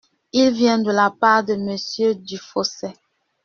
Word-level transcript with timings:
Il 0.33 0.51
vient 0.51 0.79
de 0.79 0.89
la 0.91 1.11
part 1.11 1.43
de 1.43 1.53
Monsieur 1.53 2.15
Dufausset. 2.15 2.97